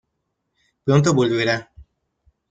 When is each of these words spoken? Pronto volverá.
Pronto 0.85 1.13
volverá. 1.19 1.57